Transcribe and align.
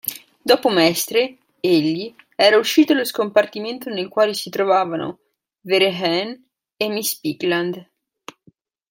Dopo 0.41 0.69
Mestre 0.69 1.37
egli 1.59 2.11
era 2.35 2.57
uscito 2.57 2.91
dallo 2.93 3.05
scompartimento 3.05 3.91
nel 3.91 4.07
quale 4.07 4.33
si 4.33 4.49
trovavano 4.49 5.19
Vehrehan 5.61 6.43
e 6.75 6.89
miss 6.89 7.19
Bigland. 7.19 7.87